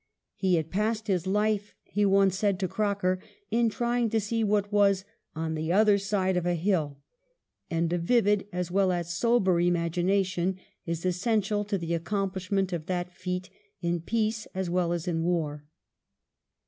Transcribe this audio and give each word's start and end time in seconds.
He 0.33 0.55
had 0.55 0.71
passed 0.71 1.05
his 1.05 1.27
life, 1.27 1.75
he 1.83 2.07
once 2.07 2.35
said 2.35 2.59
to 2.59 2.67
Croker, 2.67 3.19
in 3.51 3.69
trying 3.69 4.09
to 4.09 4.19
see 4.19 4.43
what 4.43 4.71
was" 4.71 5.05
on 5.35 5.53
the 5.53 5.71
other 5.71 5.99
side 5.99 6.35
of 6.35 6.45
a 6.47 6.55
hill," 6.55 6.97
and 7.69 7.93
a 7.93 7.99
vivid 7.99 8.47
as 8.51 8.71
well 8.71 8.91
as 8.91 9.13
sober 9.13 9.59
imagination 9.61 10.57
is 10.87 11.05
essential 11.05 11.63
to 11.65 11.77
the 11.77 11.93
accomplishment 11.93 12.73
of 12.73 12.87
that 12.87 13.11
feat 13.13 13.51
in 13.81 14.01
peace 14.01 14.47
as 14.55 14.71
well 14.71 14.91
as 14.91 15.07
in 15.07 15.21
war. 15.21 15.65